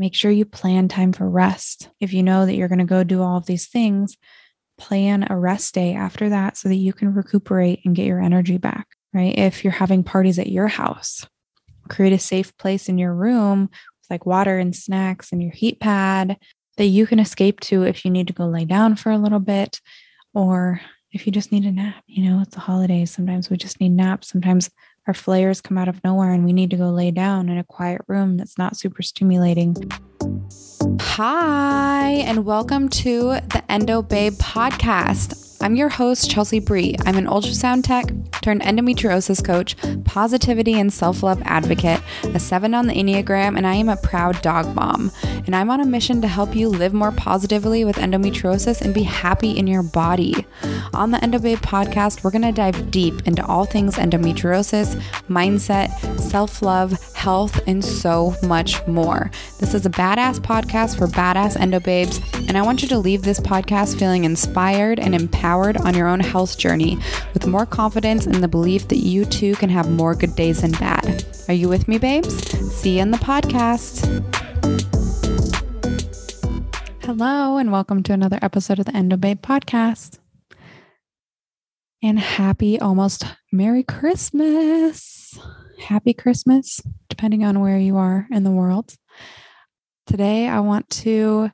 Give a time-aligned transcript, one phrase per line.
[0.00, 1.90] make sure you plan time for rest.
[2.00, 4.16] If you know that you're going to go do all of these things,
[4.78, 8.56] plan a rest day after that so that you can recuperate and get your energy
[8.56, 9.36] back, right?
[9.36, 11.26] If you're having parties at your house,
[11.90, 15.80] create a safe place in your room with like water and snacks and your heat
[15.80, 16.38] pad
[16.78, 19.38] that you can escape to if you need to go lay down for a little
[19.38, 19.82] bit
[20.32, 20.80] or
[21.12, 22.02] if you just need a nap.
[22.06, 23.10] You know, it's the holidays.
[23.10, 24.28] Sometimes we just need naps.
[24.28, 24.70] Sometimes
[25.10, 27.64] our flares come out of nowhere and we need to go lay down in a
[27.64, 29.74] quiet room that's not super stimulating.
[31.00, 35.56] Hi, and welcome to the Endo Babe podcast.
[35.60, 36.94] I'm your host, Chelsea Bree.
[37.06, 38.04] I'm an ultrasound tech
[38.42, 43.74] turned endometriosis coach, positivity and self love advocate, a seven on the Enneagram, and I
[43.74, 45.10] am a proud dog mom.
[45.46, 49.02] And I'm on a mission to help you live more positively with endometriosis and be
[49.02, 50.46] happy in your body.
[50.94, 56.62] On the EndoBabe podcast, we're going to dive deep into all things endometriosis, mindset, self
[56.62, 59.30] love, health, and so much more.
[59.58, 63.38] This is a badass podcast for badass endobabes, and I want you to leave this
[63.38, 66.98] podcast feeling inspired and empowered on your own health journey
[67.32, 70.72] with more confidence in the belief that you too can have more good days than
[70.72, 71.24] bad.
[71.46, 72.34] Are you with me, babes?
[72.74, 74.04] See you in the podcast.
[77.04, 80.18] Hello, and welcome to another episode of the Endo Babe podcast.
[82.02, 85.38] And happy, almost Merry Christmas.
[85.78, 88.96] Happy Christmas, depending on where you are in the world.
[90.08, 91.52] Today, I want to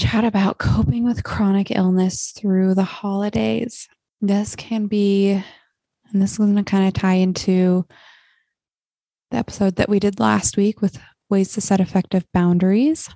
[0.00, 3.86] chat about coping with chronic illness through the holidays.
[4.22, 7.86] This can be, and this is going to kind of tie into
[9.30, 10.98] the episode that we did last week with
[11.28, 13.10] ways to set effective boundaries.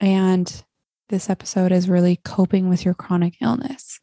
[0.00, 0.64] And
[1.10, 4.00] this episode is really coping with your chronic illness,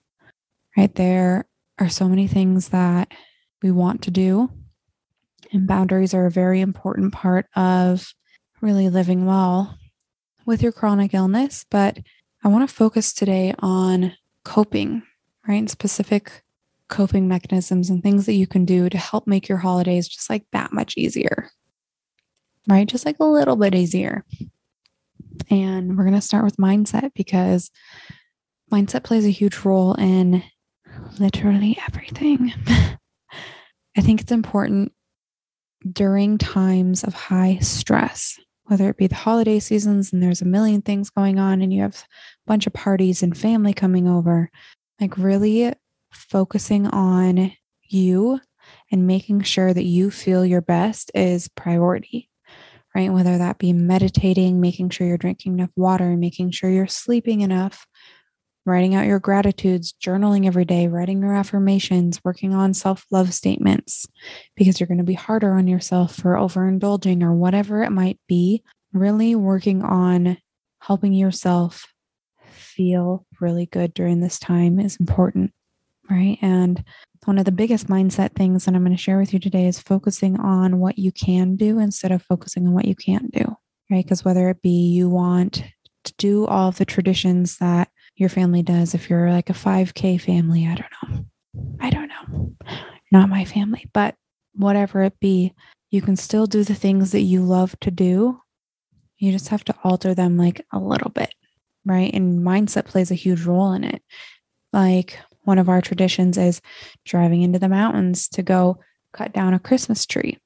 [0.78, 0.94] right?
[0.94, 1.48] There
[1.80, 3.12] are so many things that
[3.64, 4.52] we want to do,
[5.52, 8.14] and boundaries are a very important part of
[8.62, 9.76] really living well
[10.46, 12.00] with your chronic illness, but
[12.44, 15.04] I want to focus today on coping,
[15.48, 15.56] right?
[15.56, 16.44] And specific
[16.88, 20.46] coping mechanisms and things that you can do to help make your holidays just like
[20.52, 21.50] that much easier,
[22.68, 22.88] right?
[22.88, 24.24] Just like a little bit easier.
[25.50, 27.72] And we're going to start with mindset because
[28.72, 30.44] mindset plays a huge role in
[31.20, 32.54] literally everything.
[33.98, 34.92] I think it's important
[35.92, 40.82] during times of high stress whether it be the holiday seasons and there's a million
[40.82, 44.50] things going on and you have a bunch of parties and family coming over,
[45.00, 45.74] like really
[46.12, 47.52] focusing on
[47.84, 48.40] you
[48.92, 52.30] and making sure that you feel your best is priority,
[52.96, 53.12] right?
[53.12, 57.86] Whether that be meditating, making sure you're drinking enough water, making sure you're sleeping enough,
[58.66, 64.08] writing out your gratitudes, journaling every day, writing your affirmations, working on self love statements,
[64.56, 68.64] because you're going to be harder on yourself for overindulging or whatever it might be.
[68.94, 70.38] Really working on
[70.80, 71.86] helping yourself
[72.76, 75.54] feel really good during this time is important,
[76.10, 76.38] right?
[76.42, 76.84] And
[77.26, 79.80] one of the biggest mindset things that I'm going to share with you today is
[79.80, 83.56] focusing on what you can do instead of focusing on what you can't do,
[83.90, 84.04] right?
[84.06, 85.64] Because whether it be you want
[86.04, 88.94] to do all of the traditions that your family does.
[88.94, 91.26] If you're like a 5K family, I don't know.
[91.80, 92.56] I don't know.
[93.12, 94.16] Not my family, but
[94.54, 95.54] whatever it be,
[95.92, 98.40] you can still do the things that you love to do.
[99.18, 101.34] You just have to alter them like a little bit,
[101.86, 102.14] right?
[102.14, 104.02] And mindset plays a huge role in it.
[104.74, 106.62] Like one of our traditions is
[107.06, 108.80] driving into the mountains to go
[109.14, 110.38] cut down a Christmas tree.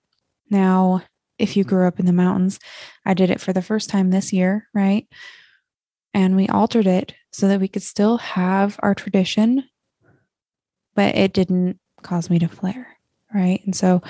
[0.50, 1.04] Now,
[1.38, 2.60] if you grew up in the mountains,
[3.06, 5.08] I did it for the first time this year, right?
[6.14, 9.64] And we altered it so that we could still have our tradition,
[10.96, 12.88] but it didn't cause me to flare.
[13.34, 13.62] Right.
[13.64, 14.02] And so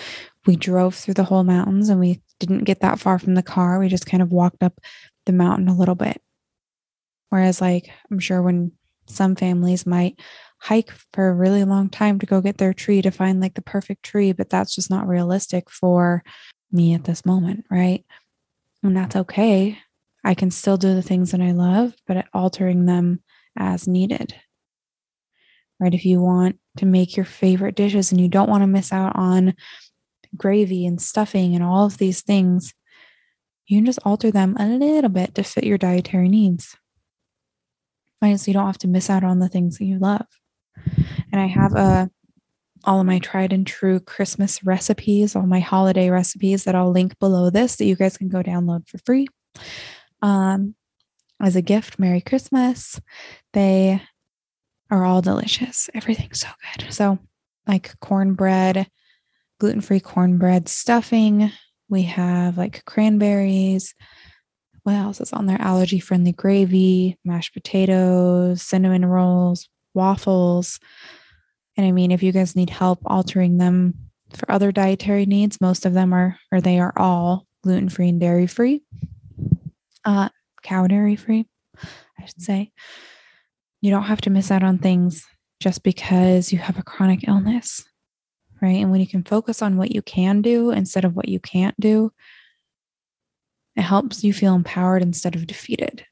[0.45, 3.77] we drove through the whole mountains and we didn't get that far from the car.
[3.77, 4.79] We just kind of walked up
[5.25, 6.21] the mountain a little bit.
[7.29, 8.71] Whereas, like, I'm sure when
[9.05, 10.19] some families might
[10.59, 13.61] hike for a really long time to go get their tree to find like the
[13.61, 16.23] perfect tree, but that's just not realistic for
[16.71, 17.65] me at this moment.
[17.69, 18.05] Right.
[18.83, 19.77] And that's okay.
[20.23, 23.21] I can still do the things that I love, but altering them
[23.57, 24.35] as needed.
[25.79, 25.93] Right?
[25.93, 29.15] If you want to make your favorite dishes and you don't want to miss out
[29.15, 29.53] on
[30.35, 32.73] gravy and stuffing and all of these things,
[33.67, 36.75] you can just alter them a little bit to fit your dietary needs.
[38.21, 38.37] Right?
[38.37, 40.25] So you don't have to miss out on the things that you love.
[41.31, 42.07] And I have a uh,
[42.85, 47.19] all of my tried and true Christmas recipes, all my holiday recipes that I'll link
[47.19, 49.27] below this that you guys can go download for free
[50.21, 50.75] um,
[51.41, 51.99] as a gift.
[51.99, 52.99] Merry Christmas.
[53.53, 54.01] They
[54.91, 55.89] are all delicious.
[55.93, 56.93] Everything's so good.
[56.93, 57.19] So,
[57.67, 58.87] like cornbread,
[59.59, 61.51] gluten free cornbread stuffing.
[61.89, 63.93] We have like cranberries.
[64.83, 65.61] what else is on there?
[65.61, 70.79] Allergy friendly gravy, mashed potatoes, cinnamon rolls, waffles.
[71.77, 73.93] And I mean, if you guys need help altering them
[74.33, 78.19] for other dietary needs, most of them are, or they are all gluten free and
[78.19, 78.83] dairy free,
[80.09, 80.29] uh,
[80.63, 81.45] cow dairy free,
[82.19, 82.71] I should say.
[83.81, 85.25] You don't have to miss out on things
[85.59, 87.87] just because you have a chronic illness,
[88.61, 88.77] right?
[88.77, 91.79] And when you can focus on what you can do instead of what you can't
[91.79, 92.11] do,
[93.75, 96.05] it helps you feel empowered instead of defeated,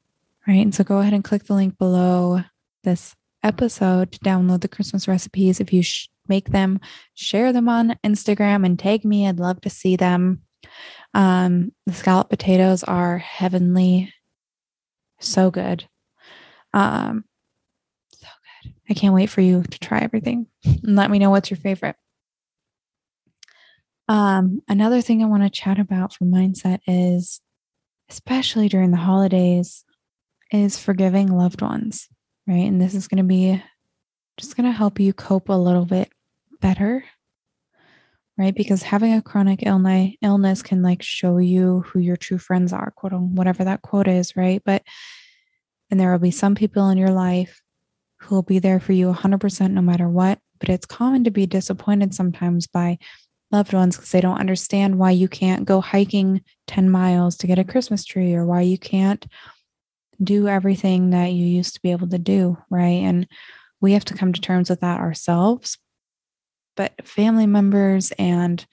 [0.46, 0.62] right?
[0.62, 2.42] And so go ahead and click the link below
[2.84, 5.60] this episode to download the Christmas recipes.
[5.60, 6.80] If you sh- make them,
[7.14, 9.26] share them on Instagram and tag me.
[9.26, 10.42] I'd love to see them.
[11.14, 14.12] Um, the scallop potatoes are heavenly,
[15.20, 15.88] so good.
[16.72, 17.24] Um,
[18.12, 18.28] so
[18.62, 18.74] good.
[18.90, 21.96] I can't wait for you to try everything and let me know what's your favorite.
[24.08, 27.40] Um, another thing I want to chat about for mindset is
[28.08, 29.84] especially during the holidays,
[30.50, 32.08] is forgiving loved ones,
[32.46, 32.66] right?
[32.66, 33.62] And this is going to be
[34.38, 36.10] just going to help you cope a little bit
[36.60, 37.04] better,
[38.38, 38.54] right?
[38.54, 43.12] Because having a chronic illness can like show you who your true friends are, quote
[43.12, 44.62] unquote, whatever that quote is, right?
[44.64, 44.82] But
[45.90, 47.60] and there will be some people in your life
[48.20, 50.38] who will be there for you 100% no matter what.
[50.60, 52.98] But it's common to be disappointed sometimes by
[53.50, 57.58] loved ones because they don't understand why you can't go hiking 10 miles to get
[57.58, 59.26] a Christmas tree or why you can't
[60.22, 63.02] do everything that you used to be able to do, right?
[63.02, 63.26] And
[63.80, 65.78] we have to come to terms with that ourselves.
[66.78, 68.64] But family members and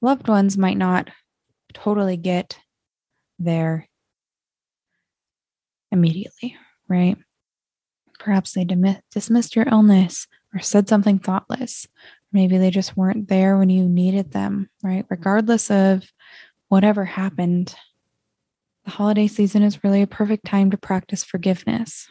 [0.00, 1.10] loved ones might not
[1.72, 2.56] totally get
[3.40, 3.88] there
[5.90, 6.56] immediately,
[6.86, 7.16] right?
[8.20, 8.64] Perhaps they
[9.10, 11.88] dismissed your illness or said something thoughtless
[12.34, 15.06] Maybe they just weren't there when you needed them, right?
[15.08, 16.02] Regardless of
[16.68, 17.72] whatever happened,
[18.84, 22.08] the holiday season is really a perfect time to practice forgiveness,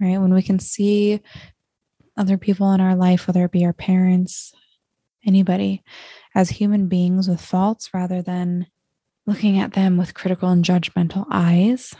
[0.00, 0.20] right?
[0.20, 1.20] When we can see
[2.16, 4.52] other people in our life, whether it be our parents,
[5.26, 5.82] anybody,
[6.34, 8.66] as human beings with faults rather than
[9.26, 11.94] looking at them with critical and judgmental eyes,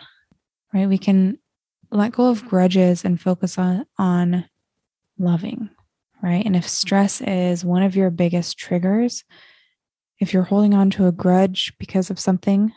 [0.74, 0.88] right?
[0.88, 1.38] We can
[1.90, 4.46] let go of grudges and focus on, on
[5.18, 5.70] loving,
[6.22, 6.44] right?
[6.44, 9.24] And if stress is one of your biggest triggers,
[10.18, 12.72] if you're holding on to a grudge because of something,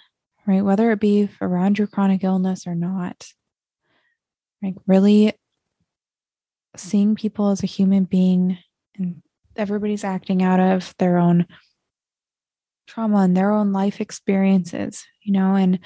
[0.46, 3.28] right, whether it be around your chronic illness or not,
[4.62, 5.34] like really
[6.80, 8.58] seeing people as a human being
[8.98, 9.22] and
[9.56, 11.46] everybody's acting out of their own
[12.88, 15.80] trauma and their own life experiences, you know, and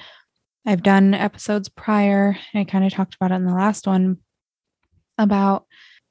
[0.66, 4.18] I've done episodes prior, I kind of talked about it in the last one
[5.16, 5.66] about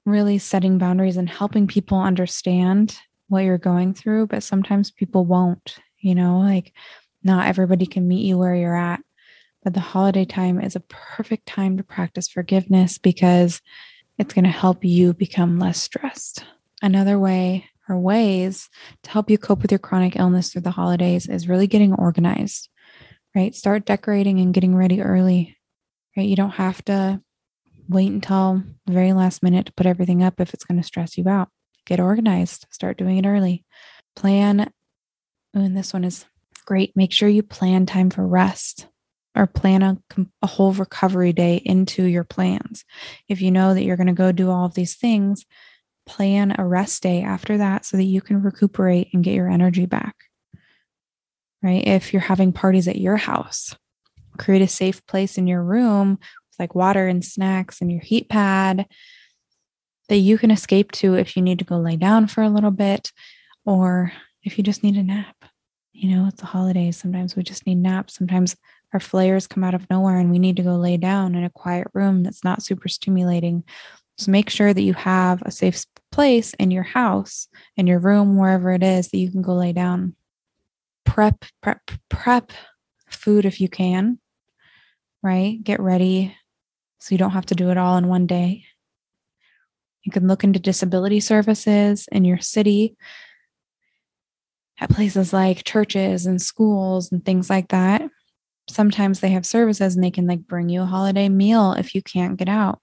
[0.06, 2.98] really setting boundaries and helping people understand
[3.28, 6.74] what you're going through, but sometimes people won't, you know, like
[7.24, 9.02] not everybody can meet you where you're at.
[9.64, 13.62] But the holiday time is a perfect time to practice forgiveness because
[14.20, 16.44] it's going to help you become less stressed.
[16.82, 18.70] Another way or ways
[19.04, 22.70] to help you cope with your chronic illness through the holidays is really getting organized,
[23.34, 23.56] right?
[23.56, 25.58] Start decorating and getting ready early,
[26.16, 26.28] right?
[26.28, 27.22] You don't have to
[27.88, 31.18] wait until the very last minute to put everything up if it's going to stress
[31.18, 31.50] you out.
[31.86, 33.64] Get organized, start doing it early.
[34.16, 34.70] Plan,
[35.54, 36.26] and this one is
[36.66, 36.92] great.
[36.96, 38.89] Make sure you plan time for rest
[39.36, 39.98] or plan a,
[40.42, 42.84] a whole recovery day into your plans.
[43.28, 45.46] If you know that you're going to go do all of these things,
[46.06, 49.86] plan a rest day after that so that you can recuperate and get your energy
[49.86, 50.16] back.
[51.62, 51.86] Right?
[51.86, 53.76] If you're having parties at your house,
[54.38, 58.30] create a safe place in your room with like water and snacks and your heat
[58.30, 58.88] pad
[60.08, 62.72] that you can escape to if you need to go lay down for a little
[62.72, 63.12] bit
[63.66, 64.12] or
[64.44, 65.36] if you just need a nap.
[65.94, 66.98] You know, it's the holidays.
[66.98, 68.16] Sometimes we just need naps.
[68.16, 68.56] Sometimes
[68.94, 71.50] our flares come out of nowhere and we need to go lay down in a
[71.50, 73.64] quiet room that's not super stimulating.
[74.18, 78.38] So make sure that you have a safe place in your house, in your room,
[78.38, 80.16] wherever it is that you can go lay down.
[81.06, 82.52] Prep, prep, prep
[83.10, 84.20] food if you can,
[85.24, 85.64] right?
[85.64, 86.36] Get ready
[87.00, 88.66] so you don't have to do it all in one day.
[90.04, 92.96] You can look into disability services in your city
[94.80, 98.02] at places like churches and schools and things like that.
[98.70, 102.02] Sometimes they have services and they can like bring you a holiday meal if you
[102.02, 102.80] can't get out.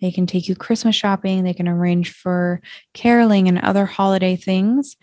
[0.00, 2.60] They can take you Christmas shopping, they can arrange for
[2.92, 4.96] caroling and other holiday things,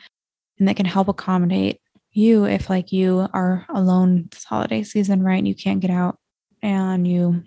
[0.59, 1.79] and that can help accommodate
[2.11, 5.37] you if like you are alone this holiday season, right?
[5.37, 6.19] And you can't get out
[6.61, 7.43] and you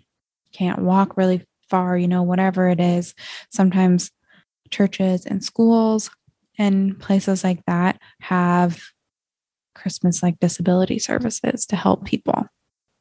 [0.52, 3.14] can't walk really far, you know, whatever it is.
[3.52, 4.10] Sometimes
[4.70, 6.10] churches and schools
[6.58, 8.80] and places like that have
[9.74, 12.46] Christmas like disability services to help people.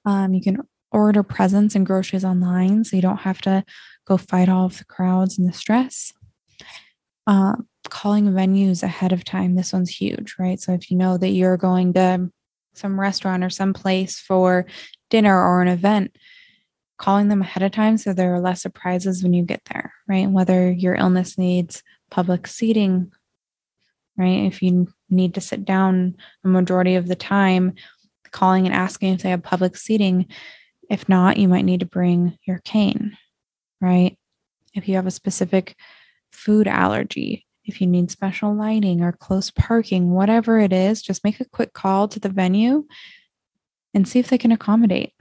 [0.06, 0.60] Um, you can
[0.92, 3.64] order presents and groceries online so you don't have to
[4.08, 6.14] go fight all of the crowds and the stress.
[7.28, 7.56] Uh,
[7.90, 9.56] calling venues ahead of time.
[9.56, 10.60] This one's huge, right?
[10.60, 12.30] So if you know that you're going to
[12.74, 14.66] some restaurant or some place for
[15.10, 16.16] dinner or an event,
[16.98, 20.30] calling them ahead of time so there are less surprises when you get there, right?
[20.30, 23.12] Whether your illness needs public seating,
[24.18, 24.46] right?
[24.46, 27.74] If you need to sit down a majority of the time,
[28.36, 30.28] calling and asking if they have public seating.
[30.90, 33.18] If not, you might need to bring your cane,
[33.82, 34.18] right?
[34.74, 35.76] If you have a specific
[36.32, 41.40] food allergy, if you need special lighting or close parking, whatever it is, just make
[41.40, 42.86] a quick call to the venue
[43.94, 45.14] and see if they can accommodate,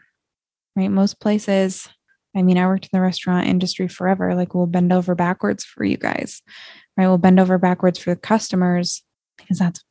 [0.77, 0.91] right?
[0.91, 1.89] Most places,
[2.37, 5.85] I mean, I worked in the restaurant industry forever, like we'll bend over backwards for
[5.85, 6.43] you guys,
[6.97, 7.07] right?
[7.07, 9.03] We'll bend over backwards for the customers
[9.39, 9.85] because that's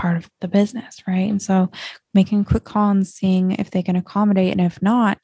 [0.00, 1.28] part of the business, right?
[1.28, 1.70] And so
[2.14, 4.50] making a quick call and seeing if they can accommodate.
[4.50, 5.18] And if not,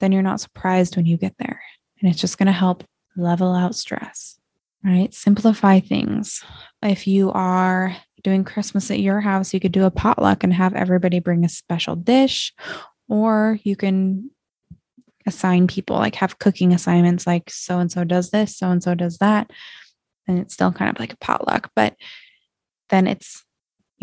[0.00, 1.60] then you're not surprised when you get there.
[2.00, 2.82] And it's just going to help
[3.14, 4.40] level out stress,
[4.82, 5.12] right?
[5.12, 6.42] Simplify things.
[6.82, 10.74] If you are doing Christmas at your house, you could do a potluck and have
[10.74, 12.54] everybody bring a special dish,
[13.10, 14.30] or you can
[15.26, 18.94] assign people, like have cooking assignments, like so and so does this, so and so
[18.94, 19.50] does that.
[20.26, 21.96] And it's still kind of like a potluck, but
[22.88, 23.44] then it's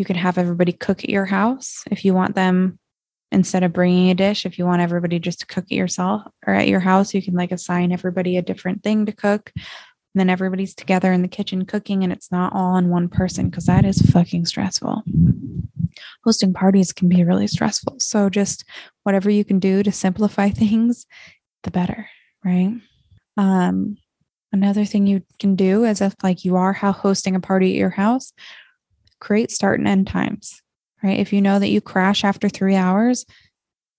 [0.00, 2.78] you can have everybody cook at your house if you want them
[3.32, 6.54] instead of bringing a dish if you want everybody just to cook it yourself or
[6.54, 9.52] at your house you can like assign everybody a different thing to cook.
[9.54, 13.50] And then everybody's together in the kitchen cooking and it's not all on one person
[13.50, 15.02] because that is fucking stressful.
[16.24, 18.64] Hosting parties can be really stressful so just
[19.02, 21.06] whatever you can do to simplify things
[21.62, 22.08] the better
[22.42, 22.72] right?
[23.36, 23.98] Um
[24.50, 27.90] another thing you can do is if like you are hosting a party at your
[27.90, 28.32] house
[29.20, 30.62] create start and end times,
[31.02, 31.18] right?
[31.18, 33.26] If you know that you crash after three hours,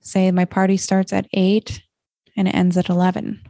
[0.01, 1.82] say my party starts at eight
[2.36, 3.42] and it ends at 11,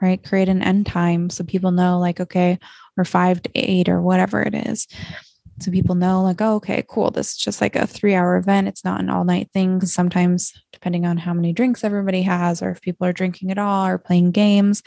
[0.00, 0.22] right?
[0.22, 2.58] Create an end time so people know, like, okay,
[2.96, 4.86] or five to eight or whatever it is.
[5.60, 7.10] So people know, like, oh, okay, cool.
[7.10, 8.66] This is just like a three hour event.
[8.66, 9.78] It's not an all night thing.
[9.78, 13.58] Because sometimes, depending on how many drinks everybody has, or if people are drinking at
[13.58, 14.82] all or playing games,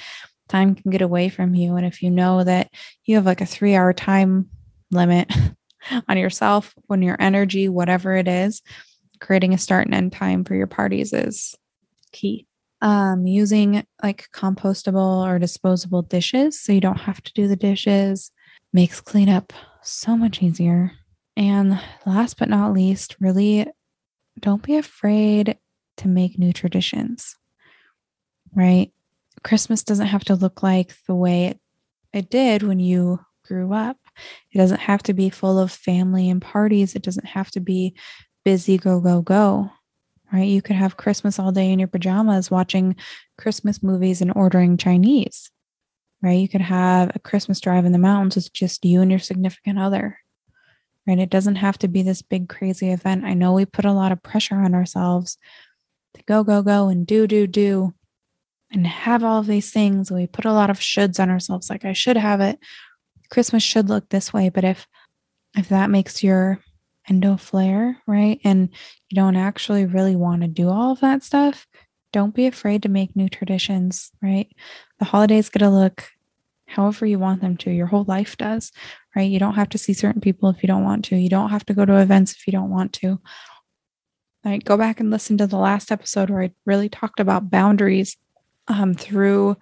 [0.50, 1.76] time can get away from you.
[1.76, 2.70] And if you know that
[3.06, 4.50] you have like a three hour time
[4.92, 5.32] limit,
[6.08, 8.62] on yourself, when your energy, whatever it is,
[9.20, 11.56] creating a start and end time for your parties is
[12.12, 12.46] key.
[12.82, 18.32] Um, using like compostable or disposable dishes so you don't have to do the dishes
[18.72, 19.52] makes cleanup
[19.82, 20.92] so much easier.
[21.36, 23.68] And last but not least, really
[24.40, 25.58] don't be afraid
[25.98, 27.36] to make new traditions,
[28.54, 28.92] right?
[29.44, 31.60] Christmas doesn't have to look like the way it,
[32.14, 33.98] it did when you grew up.
[34.52, 36.96] It doesn't have to be full of family and parties.
[36.96, 37.96] It doesn't have to be
[38.44, 39.72] busy, go, go, go.
[40.32, 40.48] Right?
[40.48, 42.96] You could have Christmas all day in your pajamas watching
[43.38, 45.52] Christmas movies and ordering Chinese.
[46.22, 46.40] Right?
[46.40, 49.80] You could have a Christmas drive in the mountains with just you and your significant
[49.80, 50.20] other.
[51.06, 51.20] Right?
[51.20, 53.24] It doesn't have to be this big, crazy event.
[53.24, 55.38] I know we put a lot of pressure on ourselves
[56.16, 57.94] to go, go, go and do, do, do
[58.72, 60.12] and have all these things.
[60.12, 62.60] We put a lot of shoulds on ourselves, like I should have it,
[63.30, 64.50] Christmas should look this way.
[64.50, 64.88] But if
[65.56, 66.60] if that makes your
[67.10, 68.40] endo flare, right?
[68.44, 68.70] And
[69.10, 71.66] you don't actually really want to do all of that stuff,
[72.12, 74.48] don't be afraid to make new traditions, right?
[75.00, 76.10] The holidays get to look
[76.68, 77.72] however you want them to.
[77.72, 78.72] Your whole life does,
[79.16, 79.30] right?
[79.30, 81.16] You don't have to see certain people if you don't want to.
[81.16, 83.20] You don't have to go to events if you don't want to.
[84.46, 84.64] Right?
[84.64, 88.16] Go back and listen to the last episode where I really talked about boundaries
[88.68, 89.58] um, through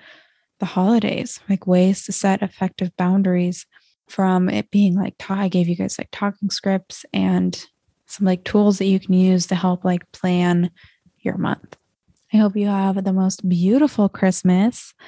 [0.60, 3.66] the holidays, like ways to set effective boundaries
[4.08, 7.66] from it being like I gave you guys like talking scripts and
[8.06, 10.70] some like tools that you can use to help like plan
[11.20, 11.76] your month.
[12.32, 14.94] I hope you have the most beautiful Christmas.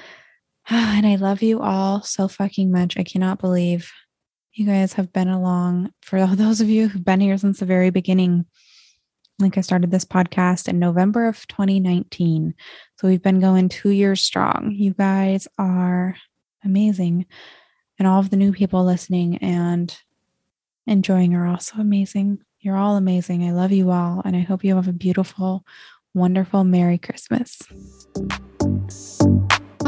[0.69, 2.97] And I love you all so fucking much.
[2.97, 3.89] I cannot believe
[4.51, 5.91] you guys have been along.
[6.01, 8.45] For those of you who've been here since the very beginning,
[9.39, 12.55] like I started this podcast in November of 2019.
[12.95, 14.71] So we've been going two years strong.
[14.71, 16.15] You guys are
[16.63, 17.25] amazing.
[17.99, 19.95] And all of the new people listening and
[20.87, 22.39] enjoying are also amazing.
[22.59, 23.43] You're all amazing.
[23.43, 24.21] I love you all.
[24.25, 25.63] And I hope you have a beautiful,
[26.13, 27.61] wonderful Merry Christmas.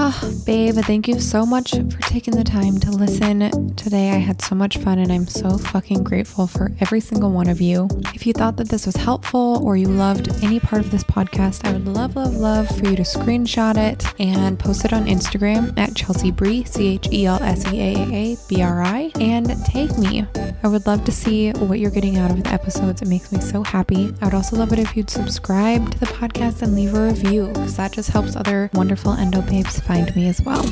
[0.01, 4.11] Oh, babe, thank you so much for taking the time to listen today.
[4.11, 7.59] I had so much fun and I'm so fucking grateful for every single one of
[7.59, 7.89] you.
[8.15, 11.67] If you thought that this was helpful or you loved any part of this podcast,
[11.67, 15.77] I would love, love, love for you to screenshot it and post it on Instagram
[15.77, 19.49] at Chelsea Brie, C H E L S E A A B R I, and
[19.65, 20.25] tag me.
[20.63, 23.01] I would love to see what you're getting out of the episodes.
[23.01, 24.13] It makes me so happy.
[24.21, 27.47] I would also love it if you'd subscribe to the podcast and leave a review
[27.47, 30.63] because that just helps other wonderful endo babes find me as well.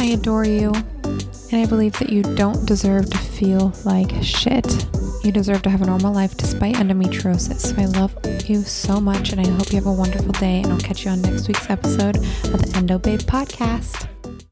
[0.00, 4.66] I adore you, and I believe that you don't deserve to feel like shit.
[5.22, 7.60] You deserve to have a normal life despite endometriosis.
[7.60, 8.18] So I love
[8.50, 10.62] you so much, and I hope you have a wonderful day.
[10.62, 14.08] And I'll catch you on next week's episode of the Endo Babe podcast.